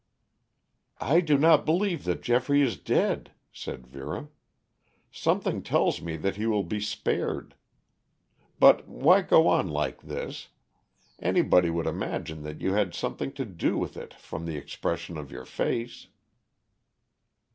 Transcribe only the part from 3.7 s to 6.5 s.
Vera. "Something tells me that he